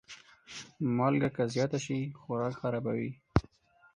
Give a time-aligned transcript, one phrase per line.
[0.97, 3.11] مالګه که زیاته شي، خوراک خرابوي.